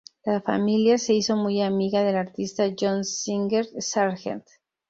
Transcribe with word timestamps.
La 0.25 0.41
familia 0.41 0.97
se 0.97 1.13
hizo 1.13 1.35
muy 1.37 1.61
amiga 1.61 2.03
del 2.03 2.15
artista 2.15 2.65
John 2.75 3.03
Singer 3.03 3.67
Sargent. 3.79 4.43